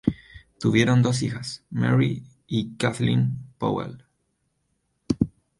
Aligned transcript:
Tuvieron 0.59 1.03
dos 1.03 1.21
hijas, 1.21 1.63
Mary 1.69 2.23
y 2.47 2.75
Kathleen 2.77 3.37
Powell. 3.59 4.03